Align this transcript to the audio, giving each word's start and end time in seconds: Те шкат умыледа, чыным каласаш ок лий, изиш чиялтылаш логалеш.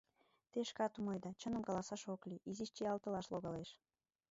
Те 0.51 0.59
шкат 0.69 0.93
умыледа, 0.99 1.31
чыным 1.41 1.61
каласаш 1.67 2.03
ок 2.13 2.21
лий, 2.29 2.43
изиш 2.49 2.69
чиялтылаш 2.75 3.25
логалеш. 3.33 3.69